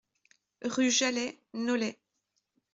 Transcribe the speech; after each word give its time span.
Rue 0.63 0.89
Jalhay, 0.89 1.37
Nolay 1.53 1.95